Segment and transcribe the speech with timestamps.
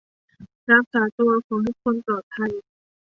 [0.71, 2.51] รักษาตัว ขอให้ทุกคนปลอดภัย